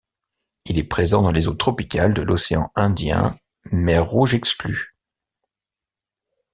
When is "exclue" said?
4.33-4.95